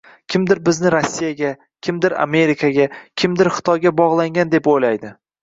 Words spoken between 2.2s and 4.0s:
Amerikaga, kimdir Xitoyga